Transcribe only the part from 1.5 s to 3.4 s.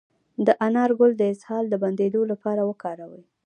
د بندیدو لپاره وکاروئ